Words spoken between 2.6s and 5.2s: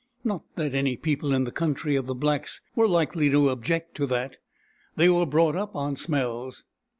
were likely to object to that. They